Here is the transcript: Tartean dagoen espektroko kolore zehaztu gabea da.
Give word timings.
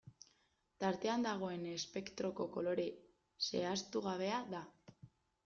Tartean 0.83 1.25
dagoen 1.27 1.65
espektroko 1.73 2.49
kolore 2.57 2.87
zehaztu 3.51 4.05
gabea 4.09 4.43
da. 4.57 4.65